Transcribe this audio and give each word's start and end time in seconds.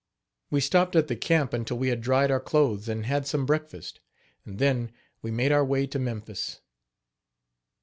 We 0.49 0.61
stopped 0.61 0.95
at 0.95 1.09
the 1.09 1.15
camp 1.15 1.53
until 1.53 1.77
we 1.77 1.89
had 1.89 2.01
dried 2.01 2.31
our 2.31 2.39
clothes 2.39 2.89
and 2.89 3.05
had 3.05 3.27
some 3.27 3.45
breakfast; 3.45 3.99
and, 4.45 4.57
then, 4.57 4.91
we 5.21 5.29
made 5.29 5.51
our 5.51 5.63
way 5.63 5.85
to 5.85 5.99
Memphis. 5.99 6.59